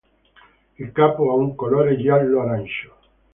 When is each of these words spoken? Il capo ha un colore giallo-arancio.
Il 0.79 0.91
capo 0.93 1.29
ha 1.29 1.35
un 1.35 1.53
colore 1.53 1.95
giallo-arancio. 1.95 2.95